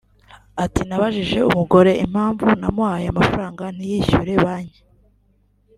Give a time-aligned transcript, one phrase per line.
[0.63, 4.81] Ati “Nabajije umugore impamvu namuhaye amafaranga ntiyishyure banki